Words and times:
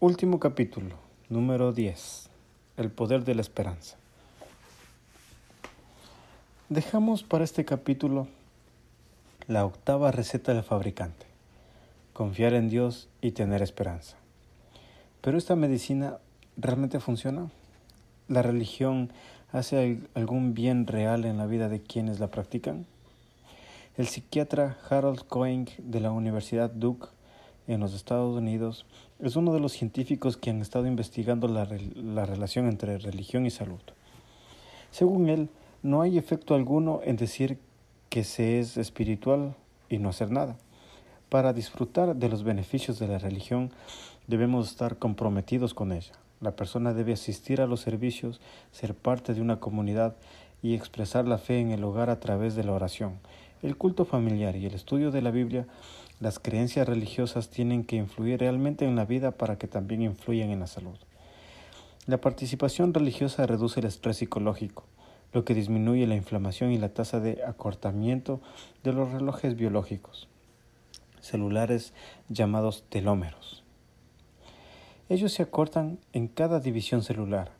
Último 0.00 0.40
capítulo, 0.40 0.94
número 1.28 1.72
10. 1.72 2.30
El 2.78 2.90
poder 2.90 3.24
de 3.24 3.34
la 3.34 3.42
esperanza. 3.42 3.96
Dejamos 6.70 7.22
para 7.22 7.44
este 7.44 7.66
capítulo 7.66 8.28
la 9.46 9.66
octava 9.66 10.10
receta 10.10 10.54
del 10.54 10.62
fabricante. 10.62 11.26
Confiar 12.14 12.54
en 12.54 12.70
Dios 12.70 13.08
y 13.20 13.32
tener 13.32 13.60
esperanza. 13.60 14.16
Pero 15.20 15.36
esta 15.36 15.56
medicina 15.56 16.18
realmente 16.56 17.00
funciona. 17.00 17.50
¿La 18.28 18.40
religión 18.40 19.12
hace 19.52 20.00
algún 20.14 20.54
bien 20.54 20.86
real 20.86 21.26
en 21.26 21.36
la 21.36 21.46
vida 21.46 21.68
de 21.68 21.82
quienes 21.82 22.20
la 22.20 22.28
practican? 22.28 22.86
El 23.98 24.06
psiquiatra 24.06 24.78
Harold 24.88 25.26
Cohen 25.26 25.66
de 25.78 25.98
la 25.98 26.12
Universidad 26.12 26.70
Duke 26.70 27.08
en 27.66 27.80
los 27.80 27.94
Estados 27.94 28.36
Unidos 28.36 28.86
es 29.18 29.34
uno 29.34 29.52
de 29.52 29.58
los 29.58 29.72
científicos 29.72 30.36
que 30.36 30.50
han 30.50 30.62
estado 30.62 30.86
investigando 30.86 31.48
la, 31.48 31.68
la, 31.96 32.24
relación 32.24 32.68
entre 32.68 32.98
religión 32.98 33.44
y 33.44 33.50
salud. 33.50 33.80
Según 34.92 35.28
él, 35.28 35.48
no 35.82 36.00
hay 36.00 36.16
efecto 36.16 36.54
alguno 36.54 37.00
en 37.02 37.16
decir 37.16 37.58
que 38.08 38.22
se 38.22 38.60
es 38.60 38.76
espiritual 38.76 39.56
y 39.88 39.98
no 39.98 40.10
hacer 40.10 40.30
nada. 40.30 40.56
Para 41.28 41.52
disfrutar 41.52 42.14
de 42.14 42.28
los 42.28 42.44
beneficios 42.44 43.00
de 43.00 43.08
la 43.08 43.18
religión 43.18 43.72
debemos 44.28 44.68
estar 44.68 44.98
comprometidos 44.98 45.74
con 45.74 45.90
ella. 45.90 46.12
La 46.40 46.54
persona 46.54 46.94
debe 46.94 47.14
asistir 47.14 47.60
a 47.60 47.66
los 47.66 47.80
servicios, 47.80 48.40
ser 48.70 48.94
parte 48.94 49.34
de 49.34 49.40
una 49.40 49.58
comunidad 49.58 50.14
y 50.62 50.74
expresar 50.76 51.26
la 51.26 51.38
fe 51.38 51.58
en 51.58 51.72
el 51.72 51.82
hogar 51.82 52.10
a 52.10 52.20
través 52.20 52.54
de 52.54 52.62
la 52.62 52.72
oración. 52.72 53.18
El 53.62 53.76
culto 53.76 54.04
familiar 54.04 54.56
y 54.56 54.66
el 54.66 54.74
estudio 54.74 55.10
de 55.10 55.22
la 55.22 55.30
Biblia 55.30 55.66
las 56.20 56.38
creencias 56.38 56.88
religiosas 56.88 57.48
tienen 57.50 57.84
que 57.84 57.96
influir 57.96 58.40
realmente 58.40 58.84
en 58.84 58.96
la 58.96 59.04
vida 59.04 59.30
para 59.32 59.56
que 59.56 59.68
también 59.68 60.02
influyan 60.02 60.50
en 60.50 60.60
la 60.60 60.66
salud. 60.66 60.96
La 62.06 62.20
participación 62.20 62.94
religiosa 62.94 63.46
reduce 63.46 63.80
el 63.80 63.86
estrés 63.86 64.16
psicológico, 64.16 64.84
lo 65.32 65.44
que 65.44 65.54
disminuye 65.54 66.06
la 66.06 66.16
inflamación 66.16 66.72
y 66.72 66.78
la 66.78 66.88
tasa 66.88 67.20
de 67.20 67.44
acortamiento 67.44 68.40
de 68.82 68.92
los 68.92 69.12
relojes 69.12 69.56
biológicos 69.56 70.28
celulares 71.20 71.92
llamados 72.28 72.84
telómeros. 72.88 73.62
Ellos 75.08 75.32
se 75.32 75.42
acortan 75.42 75.98
en 76.12 76.28
cada 76.28 76.60
división 76.60 77.02
celular 77.02 77.52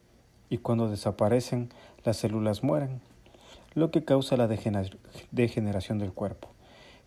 y 0.50 0.58
cuando 0.58 0.88
desaparecen 0.88 1.70
las 2.04 2.16
células 2.16 2.62
mueren, 2.62 3.00
lo 3.78 3.90
que 3.90 4.04
causa 4.04 4.36
la 4.36 4.48
degeneración 4.48 5.98
del 5.98 6.12
cuerpo. 6.12 6.50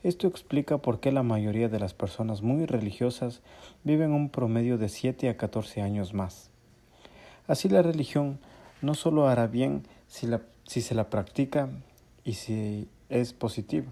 Esto 0.03 0.27
explica 0.27 0.79
por 0.79 0.99
qué 0.99 1.11
la 1.11 1.21
mayoría 1.21 1.69
de 1.69 1.79
las 1.79 1.93
personas 1.93 2.41
muy 2.41 2.65
religiosas 2.65 3.41
viven 3.83 4.11
un 4.13 4.29
promedio 4.29 4.79
de 4.79 4.89
7 4.89 5.29
a 5.29 5.37
14 5.37 5.81
años 5.81 6.15
más. 6.15 6.49
Así 7.45 7.69
la 7.69 7.83
religión 7.83 8.39
no 8.81 8.95
solo 8.95 9.27
hará 9.27 9.45
bien 9.45 9.83
si, 10.07 10.27
se 10.81 10.95
la 10.95 11.09
practica 11.09 11.69
y 12.23 12.33
si 12.33 12.87
es 13.09 13.33
positiva, 13.33 13.91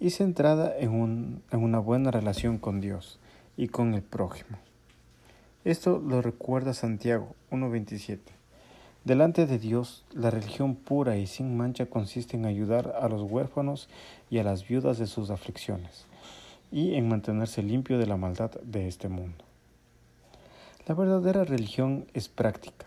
y 0.00 0.10
centrada 0.10 0.76
en, 0.76 1.42
en 1.52 1.62
una 1.62 1.78
buena 1.78 2.10
relación 2.10 2.58
con 2.58 2.80
Dios 2.80 3.20
y 3.56 3.68
con 3.68 3.94
el 3.94 4.02
prójimo. 4.02 4.58
Esto 5.64 5.98
lo 5.98 6.20
recuerda 6.20 6.74
Santiago 6.74 7.34
1.27. 7.50 8.35
Delante 9.06 9.46
de 9.46 9.60
Dios, 9.60 10.02
la 10.12 10.30
religión 10.30 10.74
pura 10.74 11.16
y 11.16 11.28
sin 11.28 11.56
mancha 11.56 11.86
consiste 11.86 12.36
en 12.36 12.44
ayudar 12.44 12.96
a 13.00 13.08
los 13.08 13.22
huérfanos 13.22 13.88
y 14.30 14.38
a 14.38 14.42
las 14.42 14.66
viudas 14.66 14.98
de 14.98 15.06
sus 15.06 15.30
aflicciones, 15.30 16.06
y 16.72 16.94
en 16.94 17.08
mantenerse 17.08 17.62
limpio 17.62 17.98
de 17.98 18.06
la 18.06 18.16
maldad 18.16 18.50
de 18.64 18.88
este 18.88 19.08
mundo. 19.08 19.44
La 20.88 20.96
verdadera 20.96 21.44
religión 21.44 22.06
es 22.14 22.28
práctica 22.28 22.86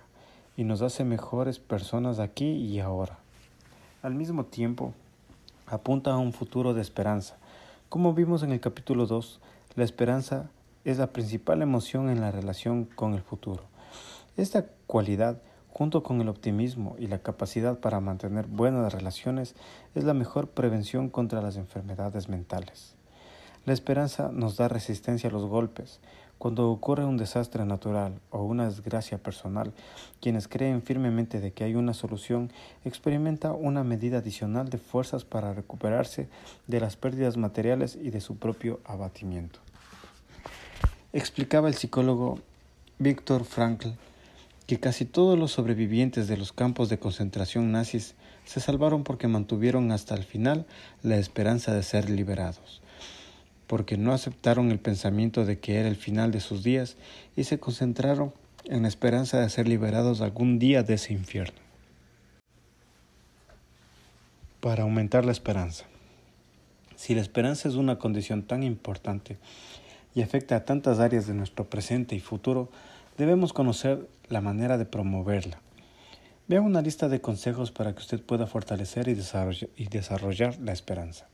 y 0.58 0.66
nos 0.66 0.82
hace 0.82 1.06
mejores 1.06 1.58
personas 1.58 2.20
aquí 2.20 2.52
y 2.52 2.82
ahora. 2.82 3.20
Al 4.02 4.14
mismo 4.14 4.44
tiempo, 4.44 4.94
apunta 5.68 6.12
a 6.12 6.18
un 6.18 6.34
futuro 6.34 6.74
de 6.74 6.82
esperanza. 6.82 7.38
Como 7.88 8.14
vimos 8.14 8.44
en 8.44 8.52
el 8.52 8.60
capítulo 8.60 9.06
2, 9.06 9.40
la 9.78 9.86
esperanza 9.86 10.50
es 10.84 10.98
la 10.98 11.14
principal 11.14 11.62
emoción 11.62 12.10
en 12.10 12.20
la 12.20 12.32
relación 12.32 12.84
con 12.84 13.14
el 13.14 13.22
futuro. 13.22 13.64
Esta 14.36 14.66
cualidad 14.86 15.42
junto 15.80 16.04
con 16.04 16.20
el 16.20 16.28
optimismo 16.28 16.98
y 17.00 17.08
la 17.08 17.20
capacidad 17.20 17.80
para 17.80 18.02
mantener 18.02 18.48
buenas 18.48 18.94
relaciones, 18.94 19.56
es 19.96 20.04
la 20.04 20.14
mejor 20.14 20.50
prevención 20.50 21.08
contra 21.08 21.42
las 21.42 21.56
enfermedades 21.56 22.28
mentales. 22.28 22.96
La 23.66 23.72
esperanza 23.72 24.30
nos 24.34 24.58
da 24.58 24.68
resistencia 24.68 25.30
a 25.30 25.32
los 25.32 25.46
golpes. 25.46 26.02
Cuando 26.38 26.70
ocurre 26.70 27.06
un 27.06 27.16
desastre 27.16 27.64
natural 27.64 28.20
o 28.30 28.44
una 28.44 28.66
desgracia 28.66 29.20
personal, 29.20 29.72
quienes 30.20 30.50
creen 30.50 30.82
firmemente 30.82 31.40
de 31.40 31.54
que 31.54 31.64
hay 31.64 31.76
una 31.76 31.94
solución 31.94 32.52
experimenta 32.84 33.54
una 33.54 33.86
medida 33.86 34.18
adicional 34.18 34.70
de 34.70 34.80
fuerzas 34.80 35.24
para 35.24 35.54
recuperarse 35.54 36.28
de 36.68 36.82
las 36.82 36.98
pérdidas 36.98 37.38
materiales 37.38 37.96
y 37.96 38.10
de 38.10 38.20
su 38.20 38.36
propio 38.36 38.82
abatimiento. 38.84 39.62
Explicaba 41.14 41.70
el 41.70 41.76
psicólogo 41.76 42.38
Víctor 42.98 43.46
Frankl 43.46 43.92
que 44.70 44.80
casi 44.80 45.04
todos 45.04 45.36
los 45.36 45.52
sobrevivientes 45.54 46.28
de 46.28 46.38
los 46.38 46.54
campos 46.54 46.90
de 46.90 47.00
concentración 47.00 47.72
nazis 47.72 48.14
se 48.46 48.60
salvaron 48.60 49.04
porque 49.04 49.28
mantuvieron 49.28 49.92
hasta 49.92 50.14
el 50.14 50.24
final 50.24 50.68
la 51.02 51.18
esperanza 51.18 51.74
de 51.74 51.82
ser 51.82 52.08
liberados, 52.08 52.80
porque 53.66 53.98
no 53.98 54.14
aceptaron 54.14 54.70
el 54.70 54.78
pensamiento 54.78 55.44
de 55.44 55.58
que 55.58 55.80
era 55.80 55.90
el 55.90 55.96
final 55.96 56.30
de 56.30 56.40
sus 56.40 56.62
días 56.64 56.98
y 57.36 57.46
se 57.46 57.60
concentraron 57.60 58.32
en 58.66 58.84
la 58.84 58.90
esperanza 58.90 59.40
de 59.40 59.50
ser 59.50 59.68
liberados 59.68 60.22
algún 60.22 60.60
día 60.60 60.84
de 60.84 60.94
ese 60.94 61.14
infierno. 61.14 61.58
Para 64.60 64.84
aumentar 64.84 65.26
la 65.26 65.32
esperanza. 65.32 65.86
Si 66.96 67.16
la 67.16 67.22
esperanza 67.22 67.70
es 67.70 67.74
una 67.74 67.98
condición 67.98 68.44
tan 68.44 68.62
importante 68.62 69.38
y 70.14 70.22
afecta 70.22 70.58
a 70.58 70.66
tantas 70.66 71.00
áreas 71.00 71.26
de 71.26 71.34
nuestro 71.34 71.68
presente 71.72 72.16
y 72.16 72.20
futuro, 72.20 72.70
debemos 73.20 73.52
conocer 73.52 74.08
la 74.30 74.40
manera 74.40 74.78
de 74.78 74.86
promoverla. 74.86 75.60
Vea 76.48 76.62
una 76.62 76.82
lista 76.82 77.10
de 77.10 77.20
consejos 77.20 77.70
para 77.70 77.94
que 77.94 78.00
usted 78.00 78.22
pueda 78.22 78.48
fortalecer 78.48 79.10
y 79.10 79.88
desarrollar, 79.88 80.58
la 80.60 80.72
esperanza. 80.72 81.28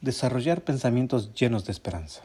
Desarrollar 0.00 0.62
pensamientos 0.62 1.34
llenos 1.34 1.64
de 1.64 1.72
esperanza. 1.72 2.22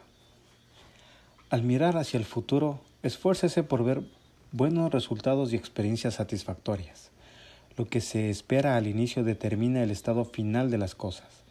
Al 1.49 1.63
mirar 1.63 1.97
hacia 1.97 2.19
el 2.19 2.25
futuro, 2.25 2.79
esfuércese 3.01 3.63
por 3.63 3.83
ver 3.83 4.03
buenos 4.51 4.91
resultados 4.91 5.51
y 5.51 5.55
experiencias 5.55 6.13
satisfactorias. 6.13 7.09
Lo 7.75 7.87
que 7.87 8.01
se 8.01 8.29
espera 8.29 8.77
al 8.77 8.85
inicio 8.85 9.23
determina 9.23 9.81
el 9.81 9.89
estado 9.89 10.25
final 10.25 10.69
de 10.69 10.77
las 10.77 10.93
cosas. 10.93 11.41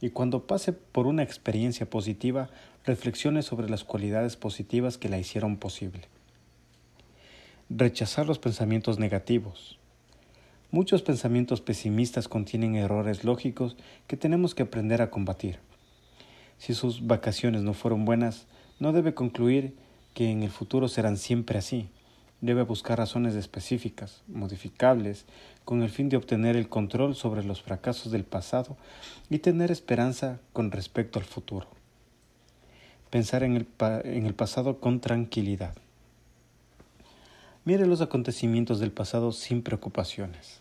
Y 0.00 0.10
cuando 0.10 0.48
pase 0.48 0.72
por 0.72 1.06
una 1.06 1.22
experiencia 1.22 1.88
positiva, 1.88 2.50
reflexione 2.84 3.42
sobre 3.42 3.68
las 3.68 3.84
cualidades 3.84 4.36
positivas 4.36 4.96
que 4.96 5.10
la 5.10 5.18
hicieron 5.18 5.58
posible. 5.58 6.08
Rechazar 7.68 8.26
los 8.26 8.38
pensamientos 8.38 8.98
negativos. 8.98 9.78
Muchos 10.70 11.02
pensamientos 11.02 11.60
pesimistas 11.60 12.26
contienen 12.26 12.76
errores 12.76 13.22
lógicos 13.22 13.76
que 14.06 14.16
tenemos 14.16 14.54
que 14.54 14.62
aprender 14.62 15.02
a 15.02 15.10
combatir. 15.10 15.58
Si 16.58 16.74
sus 16.74 17.06
vacaciones 17.06 17.62
no 17.62 17.74
fueron 17.74 18.04
buenas, 18.04 18.46
no 18.78 18.92
debe 18.92 19.14
concluir 19.14 19.74
que 20.14 20.30
en 20.30 20.42
el 20.42 20.50
futuro 20.50 20.88
serán 20.88 21.16
siempre 21.16 21.58
así. 21.58 21.88
Debe 22.40 22.62
buscar 22.62 22.98
razones 22.98 23.34
específicas, 23.34 24.22
modificables, 24.26 25.26
con 25.66 25.82
el 25.82 25.90
fin 25.90 26.08
de 26.08 26.16
obtener 26.16 26.56
el 26.56 26.68
control 26.68 27.14
sobre 27.14 27.44
los 27.44 27.60
fracasos 27.60 28.10
del 28.10 28.24
pasado 28.24 28.78
y 29.28 29.38
tener 29.38 29.70
esperanza 29.70 30.40
con 30.54 30.70
respecto 30.70 31.18
al 31.18 31.26
futuro 31.26 31.79
pensar 33.10 33.42
en 33.42 33.56
el, 33.56 34.34
pasado 34.34 34.78
con 34.78 35.00
tranquilidad. 35.00 35.74
Mire 37.64 37.86
los 37.86 38.00
acontecimientos 38.00 38.78
del 38.78 38.92
pasado 38.92 39.32
sin 39.32 39.62
preocupaciones. 39.62 40.60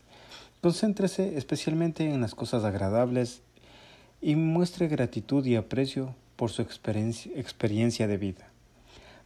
Concéntrese 0.61 1.37
especialmente 1.37 2.11
en 2.11 2.19
las 2.19 2.35
cosas 2.35 2.63
agradables 2.63 3.41
y 4.21 4.35
muestre 4.35 4.87
gratitud 4.87 5.45
y 5.45 5.55
aprecio 5.55 6.15
por 6.35 6.49
su 6.49 6.61
experiencia 6.63 8.07
de 8.07 8.17
vida. 8.17 8.47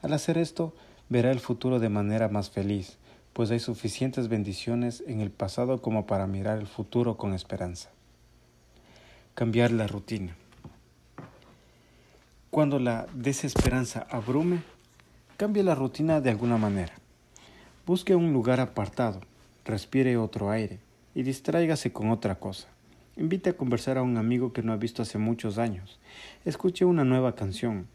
Al 0.02 0.14
hacer 0.14 0.38
esto, 0.38 0.76
verá 1.10 1.32
el 1.32 1.40
futuro 1.40 1.80
de 1.80 1.90
manera 1.90 2.28
más 2.28 2.50
feliz, 2.50 2.98
pues 3.32 3.50
hay 3.50 3.60
suficientes 3.60 4.28
bendiciones 4.28 5.04
en 5.08 5.22
el 5.22 5.32
pasado 5.32 5.82
como 5.82 6.06
para 6.06 6.28
mirar 6.28 6.60
el 6.60 6.68
futuro 6.68 7.18
con 7.18 7.34
esperanza. 7.34 7.90
Cambiar 9.34 9.72
la 9.72 9.88
rutina. 9.88 10.36
Cuando 12.54 12.78
la 12.78 13.08
desesperanza 13.16 14.06
abrume, 14.12 14.62
cambie 15.38 15.64
la 15.64 15.74
rutina 15.74 16.22
de 16.22 16.30
alguna 16.30 16.56
manera. 16.56 16.94
Busque 17.88 18.14
un 18.14 18.32
lugar 18.32 18.60
apartado, 18.60 19.22
respire 19.66 20.18
otro 20.18 20.52
aire 20.52 20.78
y 21.16 21.24
distráigase 21.24 21.92
con 21.92 22.12
otra 22.12 22.36
cosa. 22.36 22.68
Invite 23.18 23.50
a 23.50 23.58
conversar 23.58 23.98
a 23.98 24.04
un 24.04 24.18
amigo 24.18 24.54
que 24.54 24.62
no 24.62 24.72
ha 24.72 24.78
visto 24.78 25.02
hace 25.02 25.18
muchos 25.18 25.58
años. 25.58 25.98
Escuche 26.46 26.86
una 26.86 27.04
nueva 27.04 27.34
canción. 27.34 27.88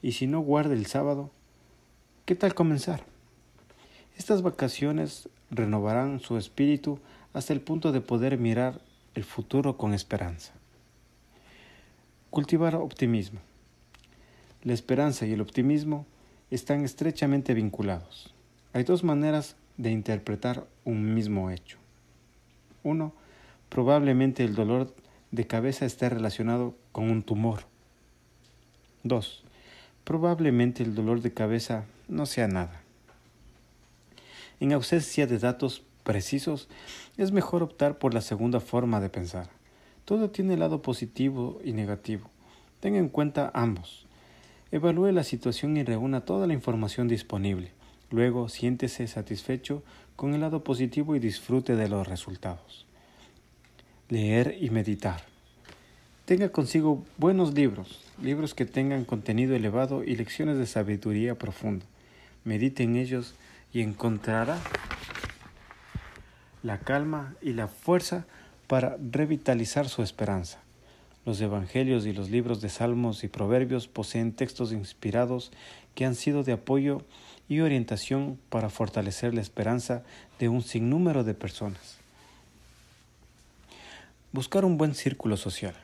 Y 0.00 0.12
si 0.12 0.26
no 0.26 0.40
guarda 0.40 0.72
el 0.72 0.86
sábado, 0.86 1.30
¿qué 2.24 2.34
tal 2.34 2.54
comenzar? 2.54 3.04
Estas 4.16 4.40
vacaciones 4.40 5.28
renovarán 5.50 6.20
su 6.20 6.38
espíritu 6.38 7.00
hasta 7.34 7.52
el 7.52 7.60
punto 7.60 7.92
de 7.92 8.00
poder 8.00 8.38
mirar 8.38 8.80
el 9.14 9.24
futuro 9.24 9.76
con 9.76 9.92
esperanza. 9.92 10.54
Cultivar 12.30 12.76
optimismo. 12.76 13.40
La 14.64 14.72
esperanza 14.72 15.26
y 15.26 15.32
el 15.32 15.42
optimismo 15.42 16.06
están 16.50 16.84
estrechamente 16.86 17.52
vinculados. 17.52 18.32
Hay 18.72 18.84
dos 18.84 19.04
maneras 19.04 19.56
de 19.76 19.90
interpretar 19.90 20.66
un 20.86 21.12
mismo 21.14 21.50
hecho. 21.50 21.76
Uno, 22.82 23.12
probablemente 23.68 24.42
el 24.42 24.54
dolor 24.54 24.94
de 25.32 25.46
cabeza 25.46 25.84
esté 25.84 26.08
relacionado 26.08 26.74
con 26.92 27.10
un 27.10 27.22
tumor. 27.22 27.64
2. 29.02 29.44
Probablemente 30.04 30.82
el 30.82 30.94
dolor 30.94 31.20
de 31.20 31.34
cabeza 31.34 31.84
no 32.08 32.24
sea 32.24 32.48
nada. 32.48 32.80
En 34.60 34.72
ausencia 34.72 35.26
de 35.26 35.38
datos 35.38 35.82
precisos, 36.04 36.68
es 37.18 37.32
mejor 37.32 37.62
optar 37.62 37.98
por 37.98 38.14
la 38.14 38.22
segunda 38.22 38.60
forma 38.60 39.00
de 39.00 39.10
pensar. 39.10 39.50
Todo 40.06 40.30
tiene 40.30 40.56
lado 40.56 40.80
positivo 40.80 41.60
y 41.62 41.72
negativo. 41.72 42.30
Tenga 42.80 42.98
en 42.98 43.10
cuenta 43.10 43.50
ambos. 43.54 44.03
Evalúe 44.74 45.12
la 45.12 45.22
situación 45.22 45.76
y 45.76 45.84
reúna 45.84 46.22
toda 46.22 46.46
la 46.46 46.52
información 46.52 47.06
disponible. 47.08 47.70
Luego 48.10 48.48
siéntese 48.48 49.06
satisfecho 49.06 49.82
con 50.16 50.34
el 50.34 50.40
lado 50.40 50.64
positivo 50.64 51.14
y 51.16 51.20
disfrute 51.20 51.76
de 51.76 51.88
los 51.88 52.06
resultados 52.06 52.84
leer 54.08 54.56
y 54.60 54.70
meditar. 54.70 55.22
Tenga 56.24 56.48
consigo 56.50 57.04
buenos 57.18 57.54
libros, 57.54 58.02
libros 58.22 58.54
que 58.54 58.64
tengan 58.64 59.04
contenido 59.04 59.54
elevado 59.54 60.04
y 60.04 60.16
lecciones 60.16 60.56
de 60.58 60.66
sabiduría 60.66 61.36
profunda. 61.36 61.84
Medite 62.44 62.82
en 62.82 62.96
ellos 62.96 63.34
y 63.72 63.80
encontrará 63.80 64.58
la 66.62 66.80
calma 66.80 67.34
y 67.42 67.52
la 67.52 67.68
fuerza 67.68 68.26
para 68.66 68.96
revitalizar 69.10 69.88
su 69.88 70.02
esperanza. 70.02 70.63
Los 71.24 71.40
evangelios 71.40 72.06
y 72.06 72.12
los 72.12 72.30
libros 72.30 72.60
de 72.60 72.68
salmos 72.68 73.24
y 73.24 73.28
proverbios 73.28 73.88
poseen 73.88 74.32
textos 74.32 74.72
inspirados 74.72 75.52
que 75.94 76.04
han 76.04 76.14
sido 76.14 76.42
de 76.42 76.52
apoyo 76.52 77.02
y 77.48 77.60
orientación 77.60 78.38
para 78.48 78.70
fortalecer 78.70 79.34
la 79.34 79.40
esperanza 79.40 80.02
de 80.38 80.48
un 80.48 80.62
sinnúmero 80.62 81.24
de 81.24 81.34
personas. 81.34 81.98
Buscar 84.32 84.64
un 84.64 84.76
buen 84.76 84.94
círculo 84.94 85.36
social. 85.36 85.74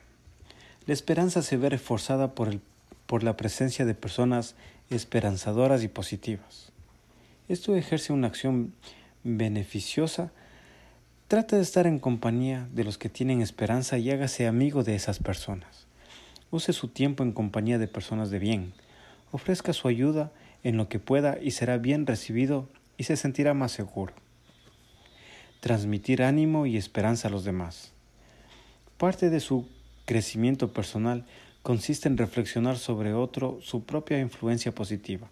La 0.86 0.92
esperanza 0.92 1.42
se 1.42 1.56
ve 1.56 1.68
reforzada 1.68 2.34
por, 2.34 2.48
el, 2.48 2.60
por 3.06 3.22
la 3.22 3.36
presencia 3.36 3.84
de 3.84 3.94
personas 3.94 4.56
esperanzadoras 4.90 5.82
y 5.84 5.88
positivas. 5.88 6.72
Esto 7.48 7.76
ejerce 7.76 8.12
una 8.12 8.26
acción 8.26 8.74
beneficiosa. 9.22 10.32
Trata 11.30 11.54
de 11.54 11.62
estar 11.62 11.86
en 11.86 12.00
compañía 12.00 12.66
de 12.72 12.82
los 12.82 12.98
que 12.98 13.08
tienen 13.08 13.40
esperanza 13.40 13.96
y 13.98 14.10
hágase 14.10 14.48
amigo 14.48 14.82
de 14.82 14.96
esas 14.96 15.20
personas. 15.20 15.86
Use 16.50 16.72
su 16.72 16.88
tiempo 16.88 17.22
en 17.22 17.30
compañía 17.30 17.78
de 17.78 17.86
personas 17.86 18.32
de 18.32 18.40
bien. 18.40 18.72
Ofrezca 19.30 19.72
su 19.72 19.86
ayuda 19.86 20.32
en 20.64 20.76
lo 20.76 20.88
que 20.88 20.98
pueda 20.98 21.38
y 21.40 21.52
será 21.52 21.78
bien 21.78 22.04
recibido 22.04 22.68
y 22.96 23.04
se 23.04 23.16
sentirá 23.16 23.54
más 23.54 23.70
seguro. 23.70 24.12
Transmitir 25.60 26.24
ánimo 26.24 26.66
y 26.66 26.76
esperanza 26.76 27.28
a 27.28 27.30
los 27.30 27.44
demás. 27.44 27.92
Parte 28.98 29.30
de 29.30 29.38
su 29.38 29.68
crecimiento 30.06 30.72
personal 30.72 31.26
consiste 31.62 32.08
en 32.08 32.16
reflexionar 32.18 32.76
sobre 32.76 33.14
otro 33.14 33.60
su 33.62 33.84
propia 33.84 34.18
influencia 34.18 34.74
positiva. 34.74 35.28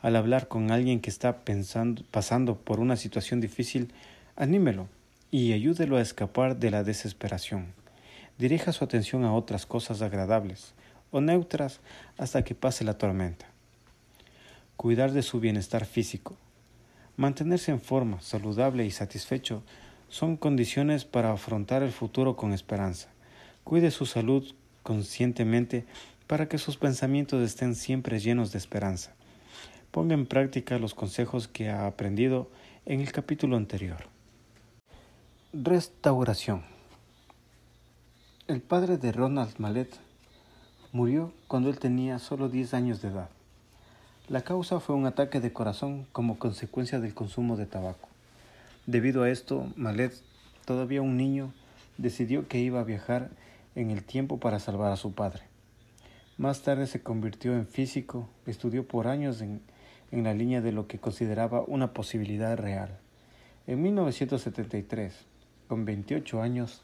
Al 0.00 0.14
hablar 0.14 0.46
con 0.46 0.70
alguien 0.70 1.00
que 1.00 1.10
está 1.10 1.38
pensando, 1.38 2.04
pasando 2.12 2.54
por 2.54 2.78
una 2.78 2.94
situación 2.94 3.40
difícil, 3.40 3.92
anímelo 4.36 4.86
y 5.36 5.52
ayúdelo 5.52 5.96
a 5.96 6.00
escapar 6.00 6.60
de 6.60 6.70
la 6.70 6.84
desesperación. 6.84 7.74
Dirija 8.38 8.70
su 8.70 8.84
atención 8.84 9.24
a 9.24 9.34
otras 9.34 9.66
cosas 9.66 10.00
agradables 10.00 10.74
o 11.10 11.20
neutras 11.20 11.80
hasta 12.16 12.44
que 12.44 12.54
pase 12.54 12.84
la 12.84 12.98
tormenta. 12.98 13.46
Cuidar 14.76 15.10
de 15.10 15.22
su 15.22 15.40
bienestar 15.40 15.86
físico. 15.86 16.36
Mantenerse 17.16 17.72
en 17.72 17.80
forma, 17.80 18.20
saludable 18.20 18.86
y 18.86 18.92
satisfecho 18.92 19.64
son 20.08 20.36
condiciones 20.36 21.04
para 21.04 21.32
afrontar 21.32 21.82
el 21.82 21.90
futuro 21.90 22.36
con 22.36 22.52
esperanza. 22.52 23.08
Cuide 23.64 23.90
su 23.90 24.06
salud 24.06 24.54
conscientemente 24.84 25.84
para 26.28 26.48
que 26.48 26.58
sus 26.58 26.76
pensamientos 26.76 27.42
estén 27.42 27.74
siempre 27.74 28.20
llenos 28.20 28.52
de 28.52 28.58
esperanza. 28.58 29.16
Ponga 29.90 30.14
en 30.14 30.26
práctica 30.26 30.78
los 30.78 30.94
consejos 30.94 31.48
que 31.48 31.70
ha 31.70 31.88
aprendido 31.88 32.52
en 32.86 33.00
el 33.00 33.10
capítulo 33.10 33.56
anterior. 33.56 34.13
Restauración. 35.62 36.64
El 38.48 38.60
padre 38.60 38.96
de 38.96 39.12
Ronald 39.12 39.54
Mallet 39.58 39.88
murió 40.90 41.32
cuando 41.46 41.70
él 41.70 41.78
tenía 41.78 42.18
solo 42.18 42.48
10 42.48 42.74
años 42.74 43.00
de 43.00 43.10
edad. 43.10 43.28
La 44.28 44.40
causa 44.40 44.80
fue 44.80 44.96
un 44.96 45.06
ataque 45.06 45.40
de 45.40 45.52
corazón 45.52 46.08
como 46.10 46.40
consecuencia 46.40 46.98
del 46.98 47.14
consumo 47.14 47.56
de 47.56 47.66
tabaco. 47.66 48.08
Debido 48.86 49.22
a 49.22 49.30
esto, 49.30 49.72
Malet, 49.76 50.12
todavía 50.64 51.02
un 51.02 51.16
niño, 51.16 51.54
decidió 51.98 52.48
que 52.48 52.58
iba 52.58 52.80
a 52.80 52.84
viajar 52.84 53.30
en 53.76 53.92
el 53.92 54.02
tiempo 54.02 54.40
para 54.40 54.58
salvar 54.58 54.90
a 54.90 54.96
su 54.96 55.12
padre. 55.12 55.44
Más 56.36 56.62
tarde 56.62 56.88
se 56.88 57.00
convirtió 57.00 57.52
en 57.54 57.68
físico, 57.68 58.28
estudió 58.44 58.88
por 58.88 59.06
años 59.06 59.40
en, 59.40 59.60
en 60.10 60.24
la 60.24 60.34
línea 60.34 60.60
de 60.60 60.72
lo 60.72 60.88
que 60.88 60.98
consideraba 60.98 61.62
una 61.68 61.92
posibilidad 61.92 62.56
real. 62.56 62.98
En 63.68 63.82
1973, 63.82 65.26
con 65.68 65.84
28 65.84 66.42
años, 66.42 66.82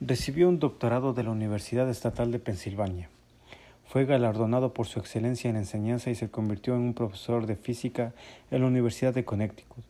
recibió 0.00 0.48
un 0.48 0.58
doctorado 0.58 1.12
de 1.12 1.22
la 1.22 1.30
Universidad 1.30 1.88
Estatal 1.88 2.30
de 2.30 2.38
Pensilvania. 2.38 3.08
Fue 3.86 4.04
galardonado 4.04 4.74
por 4.74 4.86
su 4.86 4.98
excelencia 4.98 5.48
en 5.48 5.56
enseñanza 5.56 6.10
y 6.10 6.14
se 6.14 6.30
convirtió 6.30 6.74
en 6.74 6.80
un 6.80 6.94
profesor 6.94 7.46
de 7.46 7.56
física 7.56 8.12
en 8.50 8.60
la 8.60 8.66
Universidad 8.66 9.14
de 9.14 9.24
Connecticut, 9.24 9.84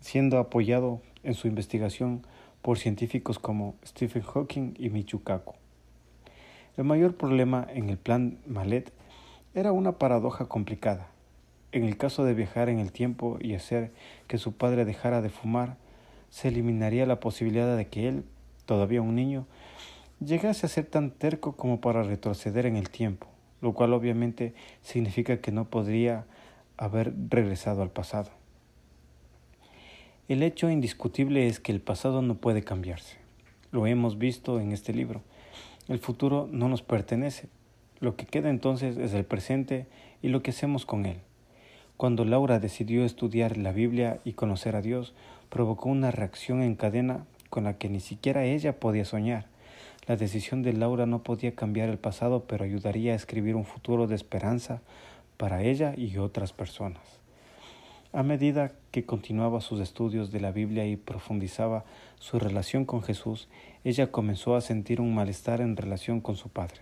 siendo 0.00 0.38
apoyado 0.38 1.00
en 1.22 1.34
su 1.34 1.46
investigación 1.46 2.22
por 2.62 2.78
científicos 2.78 3.38
como 3.38 3.76
Stephen 3.86 4.22
Hawking 4.22 4.74
y 4.78 4.90
Michio 4.90 5.22
Kaku. 5.22 5.54
El 6.76 6.84
mayor 6.84 7.14
problema 7.14 7.66
en 7.70 7.90
el 7.90 7.98
plan 7.98 8.38
Malet 8.46 8.92
era 9.54 9.72
una 9.72 9.92
paradoja 9.92 10.46
complicada. 10.46 11.08
En 11.72 11.84
el 11.84 11.96
caso 11.96 12.24
de 12.24 12.34
viajar 12.34 12.68
en 12.68 12.80
el 12.80 12.90
tiempo 12.90 13.38
y 13.40 13.54
hacer 13.54 13.92
que 14.26 14.38
su 14.38 14.52
padre 14.52 14.84
dejara 14.84 15.22
de 15.22 15.30
fumar, 15.30 15.76
se 16.28 16.48
eliminaría 16.48 17.06
la 17.06 17.20
posibilidad 17.20 17.76
de 17.76 17.86
que 17.86 18.08
él, 18.08 18.24
todavía 18.66 19.02
un 19.02 19.14
niño, 19.14 19.46
llegase 20.18 20.66
a 20.66 20.68
ser 20.68 20.86
tan 20.86 21.12
terco 21.12 21.56
como 21.56 21.80
para 21.80 22.02
retroceder 22.02 22.66
en 22.66 22.76
el 22.76 22.90
tiempo, 22.90 23.28
lo 23.60 23.72
cual 23.72 23.92
obviamente 23.92 24.54
significa 24.82 25.40
que 25.40 25.52
no 25.52 25.70
podría 25.70 26.26
haber 26.76 27.14
regresado 27.28 27.82
al 27.82 27.90
pasado. 27.90 28.30
El 30.28 30.42
hecho 30.42 30.70
indiscutible 30.70 31.46
es 31.46 31.60
que 31.60 31.72
el 31.72 31.80
pasado 31.80 32.22
no 32.22 32.36
puede 32.36 32.62
cambiarse. 32.62 33.18
Lo 33.70 33.86
hemos 33.86 34.18
visto 34.18 34.60
en 34.60 34.72
este 34.72 34.92
libro. 34.92 35.22
El 35.88 35.98
futuro 35.98 36.48
no 36.50 36.68
nos 36.68 36.82
pertenece. 36.82 37.48
Lo 38.00 38.16
que 38.16 38.26
queda 38.26 38.50
entonces 38.50 38.96
es 38.96 39.12
el 39.12 39.24
presente 39.24 39.86
y 40.22 40.28
lo 40.28 40.42
que 40.42 40.50
hacemos 40.50 40.86
con 40.86 41.06
él. 41.06 41.20
Cuando 42.00 42.24
Laura 42.24 42.60
decidió 42.60 43.04
estudiar 43.04 43.58
la 43.58 43.72
Biblia 43.72 44.20
y 44.24 44.32
conocer 44.32 44.74
a 44.74 44.80
Dios, 44.80 45.12
provocó 45.50 45.90
una 45.90 46.10
reacción 46.10 46.62
en 46.62 46.74
cadena 46.74 47.26
con 47.50 47.64
la 47.64 47.76
que 47.76 47.90
ni 47.90 48.00
siquiera 48.00 48.46
ella 48.46 48.80
podía 48.80 49.04
soñar. 49.04 49.44
La 50.06 50.16
decisión 50.16 50.62
de 50.62 50.72
Laura 50.72 51.04
no 51.04 51.22
podía 51.22 51.54
cambiar 51.54 51.90
el 51.90 51.98
pasado, 51.98 52.44
pero 52.44 52.64
ayudaría 52.64 53.12
a 53.12 53.16
escribir 53.16 53.54
un 53.54 53.66
futuro 53.66 54.06
de 54.06 54.14
esperanza 54.14 54.80
para 55.36 55.62
ella 55.62 55.92
y 55.94 56.16
otras 56.16 56.54
personas. 56.54 57.02
A 58.14 58.22
medida 58.22 58.72
que 58.92 59.04
continuaba 59.04 59.60
sus 59.60 59.78
estudios 59.78 60.32
de 60.32 60.40
la 60.40 60.52
Biblia 60.52 60.86
y 60.86 60.96
profundizaba 60.96 61.84
su 62.18 62.38
relación 62.38 62.86
con 62.86 63.02
Jesús, 63.02 63.46
ella 63.84 64.10
comenzó 64.10 64.56
a 64.56 64.62
sentir 64.62 65.02
un 65.02 65.14
malestar 65.14 65.60
en 65.60 65.76
relación 65.76 66.22
con 66.22 66.36
su 66.36 66.48
padre. 66.48 66.80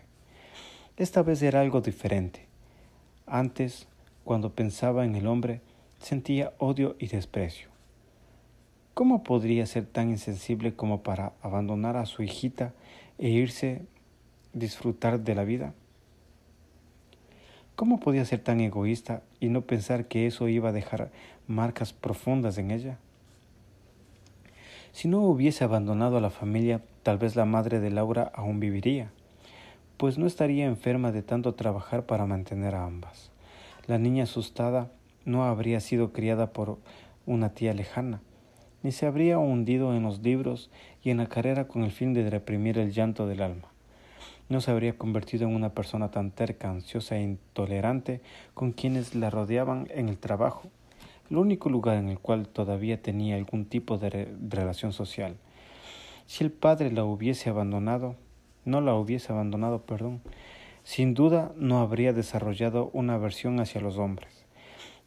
Esta 0.97 1.25
vez 1.25 1.43
era 1.43 1.61
algo 1.61 1.81
diferente. 1.81 2.47
Antes, 3.27 3.88
cuando 4.29 4.51
pensaba 4.51 5.07
en 5.07 5.15
el 5.15 5.27
hombre, 5.27 5.63
sentía 6.01 6.53
odio 6.59 6.97
y 6.99 7.07
desprecio. 7.07 7.71
¿Cómo 8.93 9.25
podría 9.25 9.65
ser 9.65 9.87
tan 9.87 10.11
insensible 10.11 10.75
como 10.75 11.03
para 11.03 11.33
abandonar 11.41 11.97
a 11.97 12.05
su 12.05 12.23
hijita 12.23 12.75
e 13.17 13.31
irse 13.31 13.87
disfrutar 14.53 15.21
de 15.21 15.35
la 15.35 15.45
vida? 15.45 15.73
¿Cómo 17.75 18.01
podía 18.01 18.27
ser 18.27 18.41
tan 18.41 18.61
egoísta 18.61 19.23
y 19.41 19.49
no 19.49 19.63
pensar 19.63 20.09
que 20.09 20.27
eso 20.27 20.47
iba 20.49 20.69
a 20.69 20.73
dejar 20.73 21.11
marcas 21.47 21.95
profundas 21.95 22.59
en 22.59 22.71
ella? 22.71 22.99
Si 24.93 25.09
no 25.09 25.23
hubiese 25.23 25.65
abandonado 25.65 26.19
a 26.19 26.21
la 26.21 26.29
familia, 26.29 26.83
tal 27.03 27.17
vez 27.17 27.35
la 27.35 27.47
madre 27.47 27.81
de 27.81 27.89
Laura 27.89 28.31
aún 28.35 28.61
viviría, 28.61 29.11
pues 29.97 30.19
no 30.19 30.27
estaría 30.27 30.67
enferma 30.67 31.13
de 31.13 31.23
tanto 31.23 31.55
trabajar 31.55 32.05
para 32.05 32.27
mantener 32.27 32.75
a 32.75 32.85
ambas. 32.85 33.31
La 33.89 33.99
niña 33.99 34.23
asustada 34.23 34.93
no 35.25 35.43
habría 35.43 35.81
sido 35.81 36.13
criada 36.13 36.53
por 36.53 36.79
una 37.27 37.49
tía 37.55 37.75
lejana, 37.75 38.21
ni 38.85 38.93
se 38.93 39.07
habría 39.07 39.39
hundido 39.39 39.97
en 39.97 40.05
los 40.05 40.21
libros 40.21 40.71
y 41.03 41.11
en 41.11 41.17
la 41.17 41.27
carrera 41.27 41.67
con 41.67 41.83
el 41.83 41.91
fin 41.91 42.15
de 42.15 42.31
reprimir 42.31 42.79
el 42.79 42.93
llanto 42.93 43.27
del 43.27 43.43
alma 43.43 43.69
no 44.49 44.61
se 44.61 44.71
habría 44.71 44.97
convertido 44.97 45.47
en 45.47 45.55
una 45.55 45.71
persona 45.71 46.11
tan 46.11 46.31
terca, 46.31 46.71
ansiosa 46.71 47.17
e 47.17 47.23
intolerante 47.23 48.21
con 48.55 48.73
quienes 48.73 49.15
la 49.15 49.31
rodeaban 49.31 49.89
en 49.91 50.09
el 50.09 50.19
trabajo, 50.19 50.69
el 51.31 51.37
único 51.37 51.69
lugar 51.69 51.99
en 51.99 52.09
el 52.09 52.19
cual 52.19 52.49
todavía 52.49 53.03
tenía 53.03 53.37
algún 53.37 53.67
tipo 53.67 53.99
de 53.99 54.35
relación 54.49 54.93
social. 54.93 55.37
Si 56.27 56.45
el 56.45 56.51
padre 56.51 56.91
la 56.91 57.05
hubiese 57.05 57.51
abandonado, 57.51 58.17
no 58.65 58.81
la 58.81 58.95
hubiese 58.95 59.33
abandonado, 59.33 59.83
perdón, 59.83 60.21
sin 60.89 61.13
duda 61.13 61.53
no 61.55 61.81
habría 61.81 62.15
desarrollado 62.15 62.89
una 62.95 63.13
aversión 63.13 63.61
hacia 63.61 63.79
los 63.79 63.99
hombres, 63.99 64.47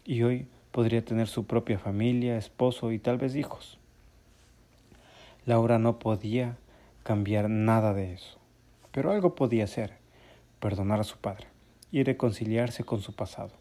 y 0.05 0.21
hoy 0.21 0.45
podría 0.71 1.03
tener 1.03 1.27
su 1.27 1.47
propia 1.47 1.79
familia, 1.79 2.37
esposo 2.37 2.91
y 2.91 2.99
tal 2.99 3.17
vez 3.17 3.35
hijos. 3.35 3.79
Laura 5.43 5.79
no 5.79 5.97
podía 5.97 6.55
cambiar 7.01 7.49
nada 7.49 7.95
de 7.95 8.13
eso. 8.13 8.37
Pero 8.91 9.09
algo 9.11 9.33
podía 9.33 9.63
hacer, 9.63 9.93
perdonar 10.59 10.99
a 10.99 11.03
su 11.03 11.17
padre 11.17 11.47
y 11.91 12.03
reconciliarse 12.03 12.83
con 12.83 13.01
su 13.01 13.15
pasado. 13.15 13.53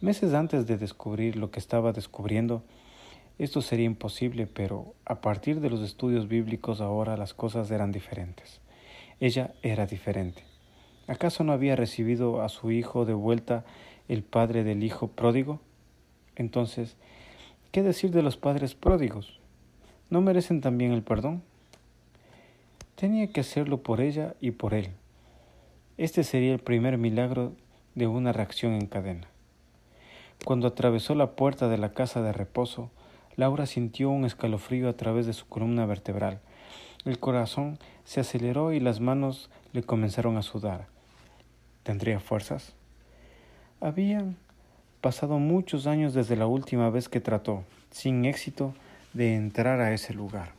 Meses 0.00 0.32
antes 0.32 0.66
de 0.66 0.78
descubrir 0.78 1.36
lo 1.36 1.50
que 1.50 1.60
estaba 1.60 1.92
descubriendo, 1.92 2.62
esto 3.38 3.60
sería 3.60 3.84
imposible, 3.84 4.46
pero 4.46 4.94
a 5.04 5.20
partir 5.20 5.60
de 5.60 5.68
los 5.68 5.82
estudios 5.82 6.28
bíblicos 6.28 6.80
ahora 6.80 7.18
las 7.18 7.34
cosas 7.34 7.70
eran 7.70 7.92
diferentes. 7.92 8.62
Ella 9.20 9.52
era 9.60 9.84
diferente. 9.84 10.50
¿Acaso 11.06 11.44
no 11.44 11.52
había 11.52 11.76
recibido 11.76 12.42
a 12.42 12.48
su 12.48 12.70
hijo 12.70 13.04
de 13.04 13.14
vuelta 13.14 13.64
el 14.08 14.22
padre 14.22 14.64
del 14.64 14.84
hijo 14.84 15.08
pródigo? 15.08 15.60
Entonces, 16.36 16.96
¿qué 17.72 17.82
decir 17.82 18.10
de 18.10 18.22
los 18.22 18.36
padres 18.36 18.74
pródigos? 18.74 19.40
¿No 20.10 20.20
merecen 20.20 20.60
también 20.60 20.92
el 20.92 21.02
perdón? 21.02 21.42
Tenía 22.94 23.26
que 23.32 23.40
hacerlo 23.40 23.82
por 23.82 24.00
ella 24.00 24.34
y 24.40 24.52
por 24.52 24.74
él. 24.74 24.90
Este 25.98 26.24
sería 26.24 26.52
el 26.52 26.60
primer 26.60 26.98
milagro 26.98 27.52
de 27.94 28.06
una 28.06 28.32
reacción 28.32 28.74
en 28.74 28.86
cadena. 28.86 29.26
Cuando 30.44 30.68
atravesó 30.68 31.14
la 31.14 31.32
puerta 31.32 31.68
de 31.68 31.78
la 31.78 31.92
casa 31.92 32.22
de 32.22 32.32
reposo, 32.32 32.90
Laura 33.36 33.66
sintió 33.66 34.10
un 34.10 34.24
escalofrío 34.24 34.88
a 34.88 34.96
través 34.96 35.26
de 35.26 35.32
su 35.32 35.46
columna 35.46 35.86
vertebral. 35.86 36.40
El 37.04 37.18
corazón 37.18 37.78
se 38.04 38.20
aceleró 38.20 38.72
y 38.72 38.78
las 38.78 39.00
manos 39.00 39.50
le 39.72 39.82
comenzaron 39.82 40.36
a 40.36 40.42
sudar. 40.42 40.86
¿Tendría 41.82 42.20
fuerzas? 42.20 42.74
Habían 43.80 44.36
pasado 45.00 45.40
muchos 45.40 45.88
años 45.88 46.14
desde 46.14 46.36
la 46.36 46.46
última 46.46 46.90
vez 46.90 47.08
que 47.08 47.20
trató, 47.20 47.64
sin 47.90 48.24
éxito, 48.24 48.74
de 49.14 49.34
entrar 49.34 49.80
a 49.80 49.92
ese 49.92 50.14
lugar. 50.14 50.52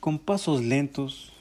Con 0.00 0.18
pasos 0.18 0.62
lentos, 0.62 1.32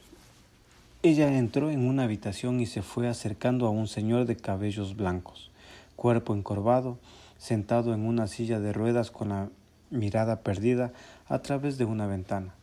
ella 1.04 1.38
entró 1.38 1.70
en 1.70 1.86
una 1.86 2.04
habitación 2.04 2.62
y 2.62 2.66
se 2.66 2.82
fue 2.82 3.10
acercando 3.10 3.66
a 3.66 3.72
un 3.72 3.88
señor 3.88 4.26
de 4.26 4.38
cabellos 4.38 4.96
blancos, 4.96 5.52
cuerpo 5.98 6.34
encorvado, 6.34 6.98
sentado 7.38 7.94
en 7.94 8.06
una 8.06 8.28
silla 8.28 8.60
de 8.60 8.72
ruedas 8.72 9.12
con 9.12 9.30
la 9.30 9.50
mirada 9.92 10.42
perdida 10.42 10.92
a 11.28 11.40
través 11.40 11.78
de 11.78 11.86
una 11.86 12.08
ventana. 12.08 12.56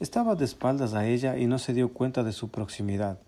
Estaba 0.00 0.34
de 0.34 0.46
espaldas 0.46 0.94
a 0.94 1.06
ella 1.06 1.36
y 1.36 1.46
no 1.46 1.58
se 1.58 1.74
dio 1.74 1.92
cuenta 1.92 2.24
de 2.24 2.32
su 2.32 2.48
proximidad. 2.48 3.18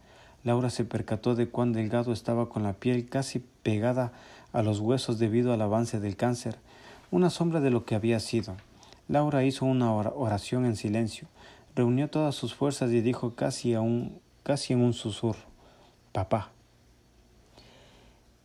Laura 0.42 0.70
se 0.70 0.84
percató 0.84 1.34
de 1.34 1.48
cuán 1.48 1.72
delgado 1.72 2.12
estaba 2.12 2.48
con 2.48 2.62
la 2.62 2.72
piel 2.72 3.08
casi 3.08 3.44
pegada 3.62 4.12
a 4.52 4.62
los 4.62 4.80
huesos 4.80 5.18
debido 5.18 5.52
al 5.52 5.62
avance 5.62 6.00
del 6.00 6.16
cáncer, 6.16 6.56
una 7.10 7.30
sombra 7.30 7.60
de 7.60 7.70
lo 7.70 7.84
que 7.84 7.94
había 7.94 8.18
sido. 8.18 8.56
Laura 9.08 9.44
hizo 9.44 9.66
una 9.66 9.92
oración 9.92 10.64
en 10.64 10.76
silencio, 10.76 11.28
reunió 11.76 12.08
todas 12.08 12.34
sus 12.34 12.54
fuerzas 12.54 12.90
y 12.90 13.00
dijo 13.00 13.34
casi, 13.34 13.74
casi 14.42 14.72
en 14.72 14.80
un 14.80 14.94
susurro, 14.94 15.44
papá. 16.12 16.50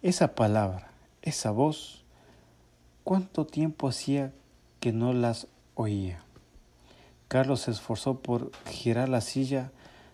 Esa 0.02 0.36
palabra, 0.36 0.90
esa 1.22 1.52
voz, 1.52 2.04
¿cuánto 3.04 3.46
tiempo 3.46 3.88
hacía 3.88 4.34
que 4.88 4.94
no 4.94 5.12
las 5.12 5.48
oía? 5.76 6.24
Carlos 7.28 7.60
se 7.60 7.72
esforzó 7.72 8.22
por 8.22 8.52
girar 8.68 9.10
la 9.10 9.20
silla 9.20 9.74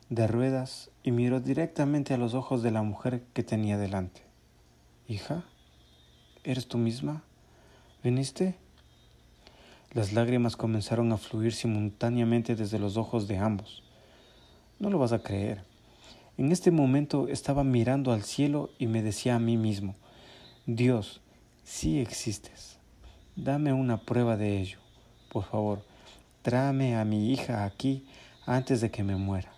de 0.09 0.25
ruedas 0.25 0.89
y 1.03 1.11
miró 1.11 1.39
directamente 1.39 2.15
a 2.15 2.17
los 2.17 2.33
ojos 2.33 2.63
de 2.63 2.71
la 2.71 2.81
mujer 2.81 3.21
que 3.33 3.43
tenía 3.43 3.77
delante. 3.77 4.23
Hija, 5.07 5.43
¿eres 6.43 6.67
tú 6.67 6.79
misma? 6.79 7.21
¿Viniste? 8.03 8.55
Las 9.91 10.11
lágrimas 10.11 10.57
comenzaron 10.57 11.11
a 11.11 11.17
fluir 11.17 11.53
simultáneamente 11.53 12.55
desde 12.55 12.79
los 12.79 12.97
ojos 12.97 13.27
de 13.27 13.37
ambos. 13.37 13.83
No 14.79 14.89
lo 14.89 14.97
vas 14.97 15.11
a 15.11 15.21
creer. 15.21 15.65
En 16.35 16.51
este 16.51 16.71
momento 16.71 17.27
estaba 17.27 17.63
mirando 17.63 18.11
al 18.11 18.23
cielo 18.23 18.71
y 18.79 18.87
me 18.87 19.03
decía 19.03 19.35
a 19.35 19.39
mí 19.39 19.55
mismo, 19.55 19.93
Dios, 20.65 21.21
sí 21.63 21.99
existes. 21.99 22.79
Dame 23.35 23.73
una 23.73 23.97
prueba 23.97 24.37
de 24.37 24.59
ello. 24.59 24.77
Por 25.31 25.43
favor, 25.43 25.83
tráeme 26.43 26.95
a 26.95 27.03
mi 27.03 27.31
hija 27.31 27.65
aquí 27.65 28.05
antes 28.45 28.79
de 28.79 28.91
que 28.91 29.03
me 29.03 29.15
muera. 29.15 29.51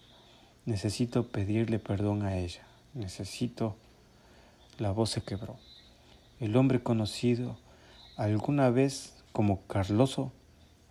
Necesito 0.65 1.27
pedirle 1.27 1.79
perdón 1.79 2.23
a 2.23 2.37
ella. 2.37 2.65
Necesito... 2.93 3.75
La 4.77 4.91
voz 4.91 5.09
se 5.11 5.21
quebró. 5.21 5.57
El 6.41 6.57
hombre 6.57 6.83
conocido 6.83 7.57
alguna 8.17 8.69
vez 8.69 9.13
como 9.31 9.61
Carloso, 9.67 10.31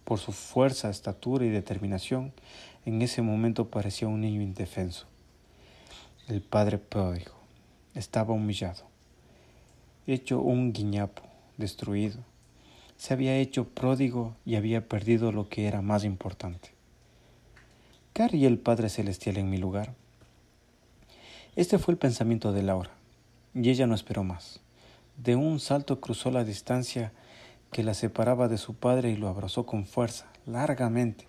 por 0.05 0.19
su 0.19 0.33
fuerza, 0.33 0.91
estatura 0.91 1.45
y 1.45 1.51
determinación, 1.51 2.33
en 2.85 3.01
ese 3.01 3.23
momento 3.23 3.71
parecía 3.71 4.09
un 4.09 4.21
niño 4.21 4.43
indefenso. 4.43 5.07
El 6.29 6.43
padre 6.43 6.79
pródigo 6.79 7.33
estaba 7.95 8.35
humillado, 8.35 8.85
hecho 10.07 10.41
un 10.41 10.73
guiñapo, 10.73 11.23
destruido. 11.57 12.19
Se 12.97 13.15
había 13.15 13.37
hecho 13.37 13.69
pródigo 13.69 14.37
y 14.45 14.57
había 14.57 14.89
perdido 14.89 15.33
lo 15.33 15.49
que 15.49 15.67
era 15.67 15.83
más 15.83 16.05
importante. 16.05 16.71
¿Qué 18.13 18.23
haría 18.23 18.49
el 18.49 18.59
Padre 18.59 18.89
Celestial 18.89 19.37
en 19.39 19.51
mi 19.51 19.59
lugar? 19.59 19.95
Este 21.57 21.79
fue 21.79 21.93
el 21.93 21.99
pensamiento 21.99 22.53
de 22.53 22.63
Laura, 22.63 22.91
y 23.55 23.71
ella 23.71 23.87
no 23.87 23.95
esperó 23.95 24.25
más. 24.25 24.61
De 25.17 25.37
un 25.37 25.61
salto 25.61 26.01
cruzó 26.01 26.31
la 26.31 26.45
distancia 26.45 27.13
que 27.71 27.83
la 27.83 27.95
separaba 27.95 28.49
de 28.49 28.59
su 28.59 28.75
padre 28.75 29.11
y 29.11 29.17
lo 29.17 29.29
abrazó 29.29 29.67
con 29.67 29.87
fuerza, 29.87 30.27
largamente, 30.47 31.27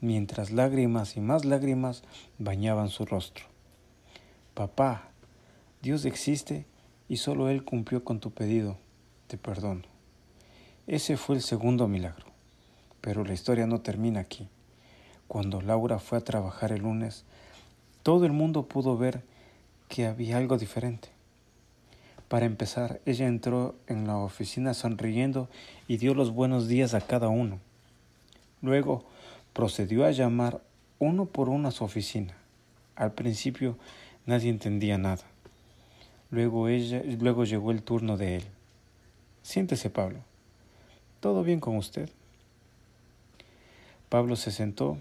mientras 0.00 0.50
lágrimas 0.50 1.16
y 1.16 1.20
más 1.20 1.44
lágrimas 1.44 2.02
bañaban 2.38 2.88
su 2.88 3.04
rostro. 3.04 3.46
Papá, 4.54 5.08
Dios 5.82 6.04
existe 6.04 6.66
y 7.08 7.16
solo 7.16 7.48
Él 7.48 7.64
cumplió 7.64 8.04
con 8.04 8.20
tu 8.20 8.30
pedido. 8.30 8.76
Te 9.26 9.38
perdono. 9.38 9.97
Ese 10.88 11.18
fue 11.18 11.36
el 11.36 11.42
segundo 11.42 11.86
milagro. 11.86 12.24
Pero 13.02 13.22
la 13.22 13.34
historia 13.34 13.66
no 13.66 13.82
termina 13.82 14.20
aquí. 14.20 14.48
Cuando 15.28 15.60
Laura 15.60 15.98
fue 15.98 16.16
a 16.16 16.24
trabajar 16.24 16.72
el 16.72 16.80
lunes, 16.80 17.24
todo 18.02 18.24
el 18.24 18.32
mundo 18.32 18.62
pudo 18.62 18.96
ver 18.96 19.22
que 19.88 20.06
había 20.06 20.38
algo 20.38 20.56
diferente. 20.56 21.10
Para 22.28 22.46
empezar, 22.46 23.02
ella 23.04 23.26
entró 23.26 23.74
en 23.86 24.06
la 24.06 24.16
oficina 24.16 24.72
sonriendo 24.72 25.50
y 25.88 25.98
dio 25.98 26.14
los 26.14 26.30
buenos 26.30 26.68
días 26.68 26.94
a 26.94 27.02
cada 27.02 27.28
uno. 27.28 27.58
Luego 28.62 29.04
procedió 29.52 30.06
a 30.06 30.10
llamar 30.10 30.62
uno 30.98 31.26
por 31.26 31.50
uno 31.50 31.68
a 31.68 31.72
su 31.72 31.84
oficina. 31.84 32.34
Al 32.96 33.12
principio 33.12 33.76
nadie 34.24 34.48
entendía 34.48 34.96
nada. 34.96 35.24
Luego, 36.30 36.68
ella, 36.68 37.02
luego 37.20 37.44
llegó 37.44 37.72
el 37.72 37.82
turno 37.82 38.16
de 38.16 38.36
él. 38.36 38.44
Siéntese, 39.42 39.90
Pablo. 39.90 40.27
¿Todo 41.20 41.42
bien 41.42 41.60
con 41.60 41.76
usted? 41.76 42.08
Pablo 44.08 44.36
se 44.36 44.50
sentó 44.50 44.98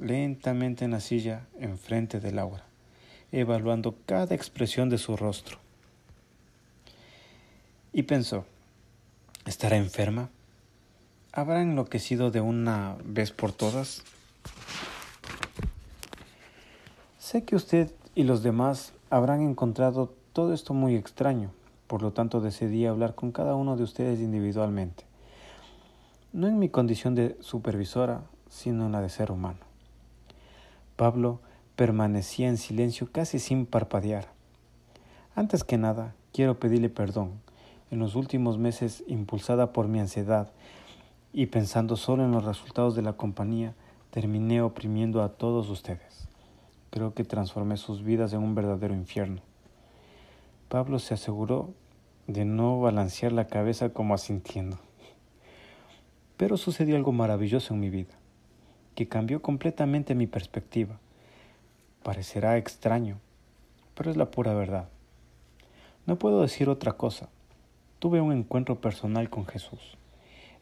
lentamente 0.00 0.84
en 0.84 0.92
la 0.92 1.00
silla 1.00 1.46
enfrente 1.58 2.20
de 2.20 2.32
Laura, 2.32 2.64
evaluando 3.32 3.96
cada 4.06 4.34
expresión 4.34 4.88
de 4.88 4.98
su 4.98 5.16
rostro 5.16 5.58
y 7.92 8.04
pensó, 8.04 8.44
¿estará 9.46 9.76
enferma? 9.76 10.30
¿Habrá 11.32 11.62
enloquecido 11.62 12.30
de 12.30 12.40
una 12.40 12.96
vez 13.04 13.32
por 13.32 13.52
todas? 13.52 14.02
Sé 17.18 17.44
que 17.44 17.56
usted 17.56 17.90
y 18.14 18.24
los 18.24 18.42
demás 18.42 18.92
habrán 19.10 19.42
encontrado 19.42 20.14
todo 20.32 20.54
esto 20.54 20.74
muy 20.74 20.96
extraño, 20.96 21.50
por 21.86 22.02
lo 22.02 22.12
tanto 22.12 22.40
decidí 22.40 22.86
hablar 22.86 23.14
con 23.14 23.32
cada 23.32 23.54
uno 23.54 23.76
de 23.76 23.84
ustedes 23.84 24.20
individualmente. 24.20 25.09
No 26.32 26.46
en 26.46 26.58
mi 26.58 26.68
condición 26.68 27.14
de 27.14 27.36
supervisora, 27.40 28.22
sino 28.48 28.86
en 28.86 28.92
la 28.92 29.00
de 29.00 29.08
ser 29.08 29.32
humano. 29.32 29.58
Pablo 30.96 31.40
permanecía 31.76 32.48
en 32.48 32.56
silencio 32.56 33.08
casi 33.10 33.38
sin 33.38 33.66
parpadear. 33.66 34.28
Antes 35.34 35.64
que 35.64 35.78
nada, 35.78 36.14
quiero 36.32 36.60
pedirle 36.60 36.88
perdón. 36.88 37.40
En 37.90 37.98
los 37.98 38.14
últimos 38.14 38.58
meses, 38.58 39.02
impulsada 39.08 39.72
por 39.72 39.88
mi 39.88 39.98
ansiedad 39.98 40.50
y 41.32 41.46
pensando 41.46 41.96
solo 41.96 42.24
en 42.24 42.32
los 42.32 42.44
resultados 42.44 42.94
de 42.94 43.02
la 43.02 43.14
compañía, 43.14 43.74
terminé 44.10 44.62
oprimiendo 44.62 45.22
a 45.22 45.30
todos 45.30 45.68
ustedes. 45.70 46.28
Creo 46.90 47.14
que 47.14 47.24
transformé 47.24 47.76
sus 47.76 48.02
vidas 48.02 48.32
en 48.32 48.42
un 48.42 48.54
verdadero 48.54 48.94
infierno. 48.94 49.40
Pablo 50.68 50.98
se 50.98 51.14
aseguró 51.14 51.70
de 52.26 52.44
no 52.44 52.80
balancear 52.80 53.32
la 53.32 53.46
cabeza 53.46 53.90
como 53.90 54.14
asintiendo. 54.14 54.78
Pero 56.40 56.56
sucedió 56.56 56.96
algo 56.96 57.12
maravilloso 57.12 57.74
en 57.74 57.80
mi 57.80 57.90
vida, 57.90 58.14
que 58.94 59.08
cambió 59.08 59.42
completamente 59.42 60.14
mi 60.14 60.26
perspectiva. 60.26 60.98
Parecerá 62.02 62.56
extraño, 62.56 63.18
pero 63.94 64.10
es 64.10 64.16
la 64.16 64.30
pura 64.30 64.54
verdad. 64.54 64.88
No 66.06 66.16
puedo 66.18 66.40
decir 66.40 66.70
otra 66.70 66.94
cosa. 66.94 67.28
Tuve 67.98 68.22
un 68.22 68.32
encuentro 68.32 68.80
personal 68.80 69.28
con 69.28 69.44
Jesús. 69.44 69.98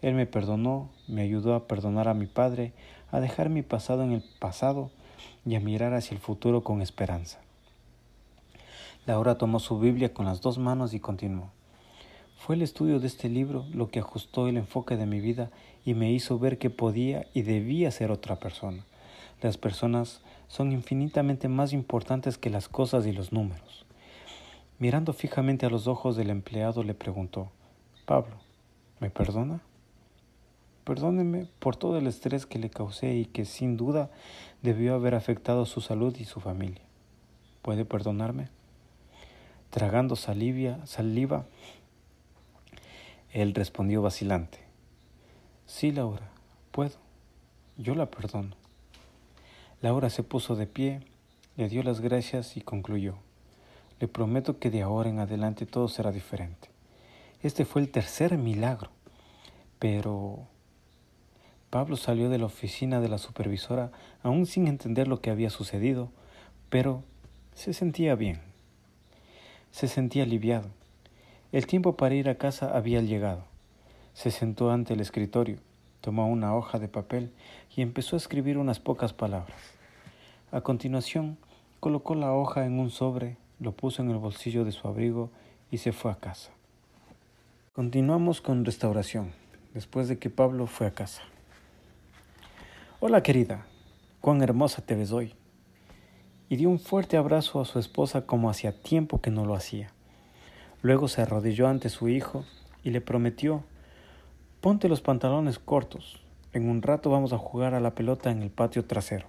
Él 0.02 0.14
me 0.14 0.26
perdonó, 0.26 0.88
me 1.06 1.22
ayudó 1.22 1.54
a 1.54 1.68
perdonar 1.68 2.08
a 2.08 2.14
mi 2.14 2.26
Padre, 2.26 2.72
a 3.12 3.20
dejar 3.20 3.48
mi 3.48 3.62
pasado 3.62 4.02
en 4.02 4.10
el 4.10 4.24
pasado 4.40 4.90
y 5.46 5.54
a 5.54 5.60
mirar 5.60 5.94
hacia 5.94 6.16
el 6.16 6.20
futuro 6.20 6.64
con 6.64 6.82
esperanza. 6.82 7.38
Laura 9.06 9.38
tomó 9.38 9.60
su 9.60 9.78
Biblia 9.78 10.12
con 10.12 10.26
las 10.26 10.40
dos 10.40 10.58
manos 10.58 10.92
y 10.92 10.98
continuó. 10.98 11.52
Fue 12.38 12.54
el 12.54 12.62
estudio 12.62 13.00
de 13.00 13.08
este 13.08 13.28
libro 13.28 13.66
lo 13.74 13.90
que 13.90 13.98
ajustó 13.98 14.48
el 14.48 14.56
enfoque 14.56 14.96
de 14.96 15.06
mi 15.06 15.20
vida 15.20 15.50
y 15.84 15.94
me 15.94 16.12
hizo 16.12 16.38
ver 16.38 16.56
que 16.56 16.70
podía 16.70 17.26
y 17.34 17.42
debía 17.42 17.90
ser 17.90 18.10
otra 18.10 18.36
persona. 18.36 18.84
Las 19.42 19.58
personas 19.58 20.22
son 20.46 20.72
infinitamente 20.72 21.48
más 21.48 21.72
importantes 21.72 22.38
que 22.38 22.48
las 22.48 22.68
cosas 22.68 23.06
y 23.06 23.12
los 23.12 23.32
números. 23.32 23.84
Mirando 24.78 25.12
fijamente 25.12 25.66
a 25.66 25.70
los 25.70 25.88
ojos 25.88 26.16
del 26.16 26.30
empleado 26.30 26.84
le 26.84 26.94
preguntó, 26.94 27.50
Pablo, 28.06 28.36
¿me 29.00 29.10
perdona? 29.10 29.60
Perdóneme 30.84 31.48
por 31.58 31.76
todo 31.76 31.98
el 31.98 32.06
estrés 32.06 32.46
que 32.46 32.60
le 32.60 32.70
causé 32.70 33.14
y 33.16 33.26
que 33.26 33.44
sin 33.44 33.76
duda 33.76 34.10
debió 34.62 34.94
haber 34.94 35.16
afectado 35.16 35.66
su 35.66 35.80
salud 35.80 36.16
y 36.16 36.24
su 36.24 36.40
familia. 36.40 36.82
¿Puede 37.62 37.84
perdonarme? 37.84 38.48
Tragando 39.70 40.16
salivia, 40.16 40.78
saliva, 40.86 41.44
él 43.32 43.54
respondió 43.54 44.02
vacilante. 44.02 44.58
Sí, 45.66 45.92
Laura, 45.92 46.30
puedo. 46.70 46.96
Yo 47.76 47.94
la 47.94 48.06
perdono. 48.06 48.56
Laura 49.80 50.10
se 50.10 50.22
puso 50.22 50.56
de 50.56 50.66
pie, 50.66 51.00
le 51.56 51.68
dio 51.68 51.82
las 51.82 52.00
gracias 52.00 52.56
y 52.56 52.62
concluyó. 52.62 53.16
Le 54.00 54.08
prometo 54.08 54.58
que 54.58 54.70
de 54.70 54.82
ahora 54.82 55.10
en 55.10 55.18
adelante 55.18 55.66
todo 55.66 55.88
será 55.88 56.10
diferente. 56.10 56.68
Este 57.42 57.64
fue 57.64 57.82
el 57.82 57.90
tercer 57.90 58.36
milagro. 58.38 58.90
Pero 59.78 60.48
Pablo 61.70 61.96
salió 61.96 62.30
de 62.30 62.38
la 62.38 62.46
oficina 62.46 63.00
de 63.00 63.08
la 63.08 63.18
supervisora 63.18 63.92
aún 64.22 64.46
sin 64.46 64.66
entender 64.66 65.06
lo 65.06 65.20
que 65.20 65.30
había 65.30 65.50
sucedido, 65.50 66.10
pero 66.70 67.04
se 67.54 67.72
sentía 67.72 68.14
bien. 68.14 68.40
Se 69.70 69.86
sentía 69.86 70.24
aliviado. 70.24 70.70
El 71.50 71.66
tiempo 71.66 71.96
para 71.96 72.14
ir 72.14 72.28
a 72.28 72.34
casa 72.34 72.76
había 72.76 73.00
llegado. 73.00 73.42
Se 74.12 74.30
sentó 74.30 74.70
ante 74.70 74.92
el 74.92 75.00
escritorio, 75.00 75.56
tomó 76.02 76.28
una 76.28 76.54
hoja 76.54 76.78
de 76.78 76.88
papel 76.88 77.32
y 77.74 77.80
empezó 77.80 78.16
a 78.16 78.18
escribir 78.18 78.58
unas 78.58 78.80
pocas 78.80 79.14
palabras. 79.14 79.56
A 80.52 80.60
continuación, 80.60 81.38
colocó 81.80 82.14
la 82.14 82.34
hoja 82.34 82.66
en 82.66 82.78
un 82.78 82.90
sobre, 82.90 83.38
lo 83.60 83.72
puso 83.72 84.02
en 84.02 84.10
el 84.10 84.18
bolsillo 84.18 84.66
de 84.66 84.72
su 84.72 84.88
abrigo 84.88 85.30
y 85.70 85.78
se 85.78 85.92
fue 85.92 86.12
a 86.12 86.16
casa. 86.16 86.50
Continuamos 87.72 88.42
con 88.42 88.66
restauración, 88.66 89.32
después 89.72 90.08
de 90.08 90.18
que 90.18 90.28
Pablo 90.28 90.66
fue 90.66 90.86
a 90.86 90.92
casa. 90.92 91.22
Hola 93.00 93.22
querida, 93.22 93.64
cuán 94.20 94.42
hermosa 94.42 94.82
te 94.82 94.96
ves 94.96 95.12
hoy. 95.12 95.32
Y 96.50 96.56
dio 96.56 96.68
un 96.68 96.78
fuerte 96.78 97.16
abrazo 97.16 97.58
a 97.58 97.64
su 97.64 97.78
esposa 97.78 98.26
como 98.26 98.50
hacía 98.50 98.82
tiempo 98.82 99.22
que 99.22 99.30
no 99.30 99.46
lo 99.46 99.54
hacía. 99.54 99.94
Luego 100.80 101.08
se 101.08 101.22
arrodilló 101.22 101.66
ante 101.66 101.88
su 101.88 102.08
hijo 102.08 102.44
y 102.84 102.90
le 102.90 103.00
prometió, 103.00 103.64
ponte 104.60 104.88
los 104.88 105.00
pantalones 105.00 105.58
cortos, 105.58 106.22
en 106.52 106.68
un 106.68 106.82
rato 106.82 107.10
vamos 107.10 107.32
a 107.32 107.38
jugar 107.38 107.74
a 107.74 107.80
la 107.80 107.94
pelota 107.94 108.30
en 108.30 108.42
el 108.42 108.50
patio 108.50 108.84
trasero. 108.84 109.26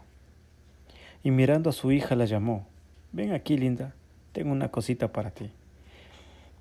Y 1.23 1.31
mirando 1.31 1.71
a 1.71 1.73
su 1.73 1.91
hija 1.91 2.15
la 2.15 2.25
llamó, 2.25 2.67
ven 3.11 3.33
aquí 3.33 3.57
linda, 3.57 3.93
tengo 4.31 4.51
una 4.51 4.69
cosita 4.69 5.11
para 5.11 5.31
ti. 5.31 5.51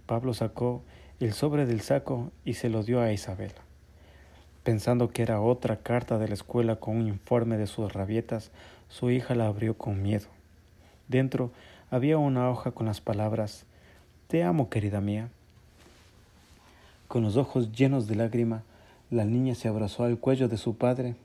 Pablo 0.07 0.33
sacó 0.33 0.83
el 1.20 1.35
sobre 1.35 1.66
del 1.66 1.83
saco 1.83 2.33
y 2.44 2.55
se 2.55 2.70
lo 2.70 2.83
dio 2.83 3.03
a 3.03 3.12
Isabela. 3.12 3.61
Pensando 4.64 5.11
que 5.11 5.22
era 5.22 5.40
otra 5.40 5.79
carta 5.79 6.18
de 6.18 6.29
la 6.29 6.35
escuela 6.35 6.77
con 6.77 6.96
un 6.96 7.09
informe 7.09 7.59
de 7.59 7.66
sus 7.66 7.92
rabietas, 7.92 8.51
su 8.88 9.11
hija 9.11 9.35
la 9.35 9.46
abrió 9.46 9.77
con 9.77 10.03
miedo. 10.03 10.29
Dentro 11.09 11.51
había 11.90 12.18
una 12.18 12.51
hoja 12.51 12.70
con 12.70 12.87
las 12.87 13.01
palabras 13.01 13.66
te 14.28 14.44
amo, 14.44 14.68
querida 14.68 15.00
mía. 15.00 15.30
Con 17.08 17.22
los 17.22 17.36
ojos 17.36 17.72
llenos 17.72 18.06
de 18.06 18.14
lágrima, 18.14 18.62
la 19.10 19.24
niña 19.24 19.54
se 19.54 19.68
abrazó 19.68 20.04
al 20.04 20.18
cuello 20.18 20.48
de 20.48 20.58
su 20.58 20.76
padre, 20.76 21.16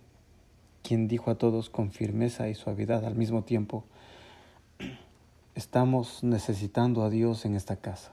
quien 0.81 1.09
dijo 1.09 1.29
a 1.29 1.35
todos 1.35 1.69
con 1.69 1.91
firmeza 1.91 2.47
y 2.47 2.55
suavidad 2.55 3.05
al 3.05 3.15
mismo 3.15 3.43
tiempo, 3.43 3.83
estamos 5.53 6.23
necesitando 6.23 7.03
a 7.03 7.09
Dios 7.09 7.43
en 7.45 7.55
esta 7.55 7.75
casa, 7.75 8.11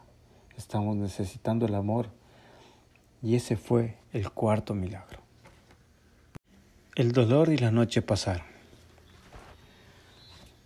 estamos 0.58 0.96
necesitando 0.96 1.66
el 1.66 1.76
amor, 1.76 2.08
y 3.22 3.36
ese 3.36 3.56
fue 3.56 3.96
el 4.12 4.30
cuarto 4.30 4.74
milagro. 4.74 5.20
El 6.96 7.12
dolor 7.12 7.50
y 7.50 7.58
la 7.58 7.70
noche 7.70 8.02
pasaron. 8.02 8.46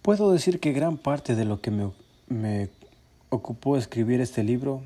Puedo 0.00 0.32
decir 0.32 0.60
que 0.60 0.72
gran 0.72 0.96
parte 0.96 1.34
de 1.34 1.44
lo 1.44 1.60
que 1.60 1.70
me, 1.70 1.90
me 2.28 2.70
ocupó 3.34 3.76
escribir 3.76 4.20
este 4.20 4.44
libro 4.44 4.82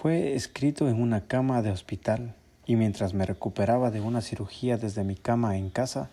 fue 0.00 0.34
escrito 0.34 0.88
en 0.88 1.00
una 1.00 1.26
cama 1.26 1.60
de 1.62 1.70
hospital 1.70 2.34
y 2.66 2.76
mientras 2.76 3.14
me 3.14 3.26
recuperaba 3.26 3.90
de 3.90 4.00
una 4.00 4.20
cirugía 4.20 4.76
desde 4.78 5.04
mi 5.04 5.14
cama 5.14 5.56
en 5.56 5.70
casa, 5.70 6.10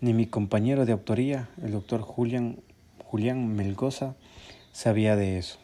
ni 0.00 0.14
mi 0.14 0.26
compañero 0.26 0.84
de 0.84 0.92
autoría, 0.92 1.48
el 1.62 1.72
doctor 1.72 2.00
Julián, 2.00 2.58
Julián 3.04 3.54
Melgoza, 3.54 4.14
sabía 4.72 5.14
de 5.16 5.38
eso, 5.38 5.58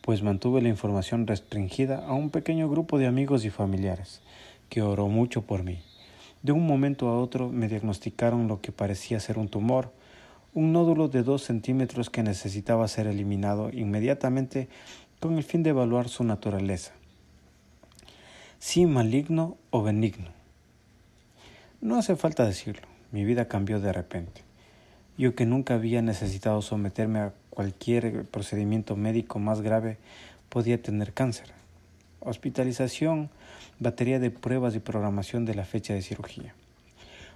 pues 0.00 0.22
mantuve 0.22 0.62
la 0.62 0.68
información 0.68 1.26
restringida 1.26 2.06
a 2.06 2.12
un 2.12 2.30
pequeño 2.30 2.68
grupo 2.68 2.98
de 2.98 3.06
amigos 3.06 3.44
y 3.44 3.50
familiares, 3.50 4.20
que 4.68 4.82
oró 4.82 5.08
mucho 5.08 5.42
por 5.42 5.64
mí. 5.64 5.80
De 6.42 6.52
un 6.52 6.66
momento 6.66 7.08
a 7.08 7.18
otro 7.18 7.48
me 7.48 7.68
diagnosticaron 7.68 8.48
lo 8.48 8.60
que 8.60 8.72
parecía 8.72 9.18
ser 9.20 9.38
un 9.38 9.48
tumor, 9.48 9.92
un 10.54 10.72
nódulo 10.72 11.08
de 11.08 11.22
dos 11.22 11.42
centímetros 11.42 12.10
que 12.10 12.22
necesitaba 12.22 12.86
ser 12.88 13.06
eliminado 13.06 13.70
inmediatamente 13.72 14.68
con 15.20 15.38
el 15.38 15.44
fin 15.44 15.62
de 15.62 15.70
evaluar 15.70 16.08
su 16.08 16.24
naturaleza, 16.24 16.92
si 18.58 18.86
maligno 18.86 19.56
o 19.70 19.82
benigno. 19.82 20.30
No 21.80 21.96
hace 21.96 22.16
falta 22.16 22.44
decirlo, 22.44 22.86
mi 23.12 23.24
vida 23.24 23.48
cambió 23.48 23.80
de 23.80 23.92
repente. 23.92 24.42
Yo 25.16 25.34
que 25.34 25.46
nunca 25.46 25.74
había 25.74 26.02
necesitado 26.02 26.62
someterme 26.62 27.20
a 27.20 27.32
cualquier 27.50 28.24
procedimiento 28.24 28.96
médico 28.96 29.38
más 29.38 29.60
grave, 29.60 29.98
podía 30.48 30.80
tener 30.80 31.12
cáncer. 31.12 31.52
Hospitalización, 32.20 33.30
batería 33.78 34.18
de 34.18 34.30
pruebas 34.30 34.74
y 34.74 34.80
programación 34.80 35.44
de 35.44 35.54
la 35.54 35.64
fecha 35.64 35.94
de 35.94 36.02
cirugía. 36.02 36.54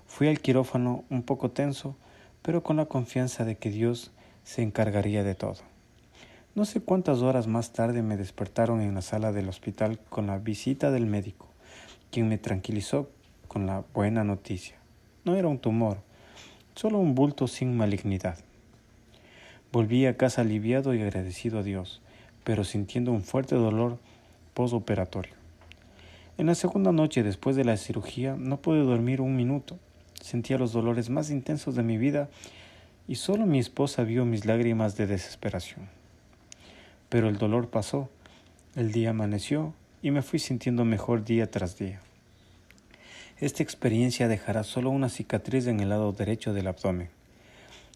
Fui 0.07 0.29
al 0.29 0.41
quirófano 0.41 1.05
un 1.11 1.23
poco 1.23 1.51
tenso, 1.51 1.97
pero 2.47 2.63
con 2.63 2.77
la 2.77 2.87
confianza 2.87 3.45
de 3.45 3.57
que 3.57 3.71
Dios 3.71 4.13
se 4.45 4.63
encargaría 4.63 5.25
de 5.25 5.35
todo. 5.35 5.57
No 6.55 6.65
sé 6.65 6.81
cuántas 6.81 7.19
horas 7.19 7.49
más 7.49 7.73
tarde 7.73 8.03
me 8.03 8.17
despertaron 8.17 8.81
en 8.81 8.95
la 8.95 9.03
sala 9.03 9.33
del 9.33 9.49
hospital 9.49 9.99
con 10.11 10.29
la 10.29 10.39
visita 10.39 10.93
del 10.93 11.07
médico, 11.07 11.49
quien 12.13 12.29
me 12.29 12.39
tranquilizó 12.39 13.11
con 13.49 13.67
la 13.67 13.83
buena 13.93 14.23
noticia. 14.23 14.77
No 15.25 15.35
era 15.35 15.49
un 15.49 15.59
tumor, 15.59 15.99
solo 16.77 16.99
un 16.99 17.17
bulto 17.17 17.49
sin 17.49 17.77
malignidad. 17.77 18.39
Volví 19.73 20.07
a 20.07 20.17
casa 20.17 20.43
aliviado 20.43 20.95
y 20.95 21.03
agradecido 21.03 21.59
a 21.59 21.63
Dios, 21.65 22.01
pero 22.45 22.63
sintiendo 22.63 23.11
un 23.11 23.25
fuerte 23.25 23.57
dolor 23.57 23.99
posoperatorio. 24.55 25.35
En 26.39 26.47
la 26.47 26.55
segunda 26.55 26.93
noche 26.93 27.25
después 27.25 27.57
de 27.57 27.65
la 27.65 27.77
cirugía 27.77 28.37
no 28.39 28.59
pude 28.59 28.85
dormir 28.85 29.21
un 29.21 29.35
minuto. 29.35 29.81
Sentía 30.27 30.59
los 30.59 30.73
dolores 30.73 31.09
más 31.09 31.31
intensos 31.31 31.77
de 31.77 31.85
mi 31.85 31.99
vida 31.99 32.29
y 33.07 33.15
solo 33.15 33.47
mi 33.47 33.61
esposa 33.61 34.03
vio 34.03 34.25
mis 34.25 34.45
lágrimas 34.45 34.97
de 34.97 35.07
desesperación. 35.07 35.89
Pero 37.09 37.29
el 37.29 37.39
dolor 37.39 37.71
pasó, 37.71 38.11
el 38.75 38.91
día 38.91 39.11
amaneció 39.11 39.73
y 40.03 40.11
me 40.11 40.23
fui 40.23 40.41
sintiendo 40.41 40.85
mejor 40.85 41.25
día 41.25 41.49
tras 41.49 41.79
día. 41.79 42.01
esta 43.39 43.63
experiencia 43.63 44.27
dejará 44.27 44.65
solo 44.65 44.91
una 44.91 45.11
cicatriz 45.11 45.69
en 45.69 45.79
el 45.79 45.91
lado 45.91 46.11
derecho 46.11 46.53
del 46.53 46.67
abdomen. 46.67 47.09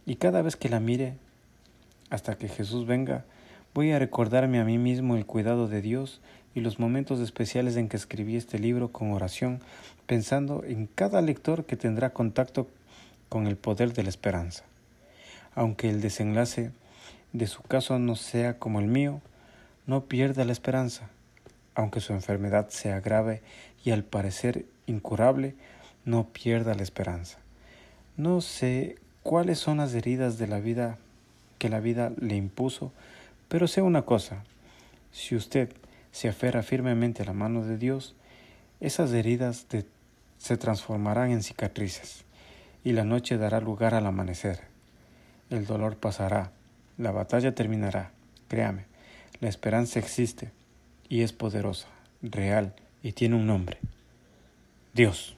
Y 0.07 0.15
cada 0.15 0.41
vez 0.41 0.55
que 0.55 0.69
la 0.69 0.79
mire, 0.79 1.15
hasta 2.11 2.39
que 2.39 2.47
Jesús 2.47 2.87
venga, 2.87 3.25
voy 3.75 3.91
a 3.91 3.99
recordarme 3.99 4.61
a 4.61 4.65
mí 4.65 4.79
mismo 4.79 5.17
el 5.17 5.27
cuidado 5.27 5.67
de 5.67 5.83
Dios 5.83 6.21
y 6.55 6.61
los 6.61 6.79
momentos 6.79 7.21
especiales 7.21 7.77
en 7.77 7.89
que 7.89 7.97
escribí 7.97 8.37
este 8.37 8.59
libro 8.59 8.89
con 8.89 9.13
oración, 9.13 9.61
pensando 10.07 10.65
en 10.65 10.87
cada 10.87 11.23
lector 11.23 11.65
que 11.65 11.77
tendrá 11.77 12.11
contacto 12.11 12.69
con 13.29 13.47
el 13.47 13.57
poder 13.57 13.93
de 13.93 14.03
la 14.03 14.09
esperanza. 14.09 14.65
Aunque 15.55 15.89
el 15.89 16.01
desenlace 16.01 16.73
de 17.33 17.47
su 17.47 17.63
caso 17.63 17.99
no 17.99 18.17
sea 18.17 18.59
como 18.59 18.81
el 18.81 18.87
mío, 18.87 19.21
no 19.87 20.05
pierda 20.05 20.45
la 20.45 20.53
esperanza. 20.53 21.09
Aunque 21.75 22.01
su 22.01 22.13
enfermedad 22.13 22.69
sea 22.71 23.01
grave 23.01 23.43
y 23.85 23.93
al 23.93 24.05
parecer 24.05 24.67
incurable, 24.87 25.55
no 26.05 26.27
pierda 26.29 26.75
la 26.75 26.83
esperanza. 26.83 27.39
No 28.17 28.41
sé 28.41 28.97
cuáles 29.23 29.59
son 29.59 29.79
las 29.79 29.95
heridas 29.95 30.39
de 30.39 30.49
la 30.49 30.59
vida 30.59 30.99
que 31.59 31.69
la 31.69 31.81
vida 31.81 32.13
le 32.21 32.37
impuso, 32.37 32.93
pero 33.49 33.69
sé 33.69 33.83
una 33.83 34.03
cosa, 34.03 34.45
si 35.13 35.37
usted 35.37 35.71
se 36.13 36.29
aferra 36.29 36.63
firmemente 36.63 37.23
a 37.23 37.27
la 37.27 37.33
mano 37.33 37.65
de 37.65 37.79
Dios, 37.79 38.15
esas 38.81 39.13
heridas 39.13 39.67
se 40.39 40.57
transformarán 40.57 41.31
en 41.31 41.43
cicatrices 41.43 42.25
y 42.85 42.93
la 42.93 43.05
noche 43.05 43.37
dará 43.37 43.61
lugar 43.61 43.95
al 43.95 44.07
amanecer. 44.07 44.61
El 45.51 45.67
dolor 45.67 45.97
pasará, 45.97 46.53
la 46.97 47.11
batalla 47.11 47.55
terminará, 47.55 48.13
créame, 48.49 48.85
la 49.41 49.49
esperanza 49.49 49.99
existe 49.99 50.51
y 51.09 51.23
es 51.23 51.33
poderosa, 51.33 51.89
real 52.23 52.75
y 53.03 53.13
tiene 53.13 53.37
un 53.37 53.47
nombre. 53.47 53.79
Dios. 54.95 55.37